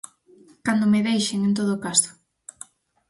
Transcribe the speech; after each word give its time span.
Cando 0.65 0.85
me 0.93 1.01
deixen, 1.07 1.39
en 1.47 1.53
todo 1.59 1.81
caso. 1.85 2.11